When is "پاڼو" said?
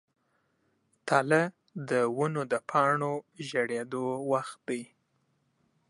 2.69-3.13